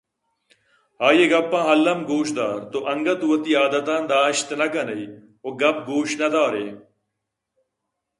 [1.05, 5.05] آئی ءِ گپاں الّم گوش دار تو انگتءَوتی عادتاں داشت نہ کنئے
[5.47, 6.69] ءُگپ گوش نہ دارئے